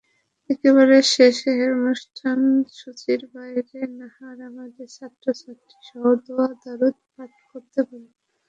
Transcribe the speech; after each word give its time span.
একেবারে 0.49 0.95
শেষে 1.13 1.51
অনুষ্ঠানসূচির 1.77 3.21
বাইরে 3.33 3.61
নাহার 3.99 4.37
আমাদের 4.49 4.87
ছাত্রছাত্রীসহ 4.95 5.93
দোয়া-দরুদ 6.25 6.95
পাঠ 7.13 7.31
করতে 7.51 7.79
বললেন। 7.87 8.15